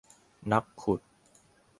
[0.51, 1.01] นักขุด